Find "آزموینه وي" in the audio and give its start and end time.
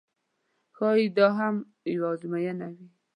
2.13-2.87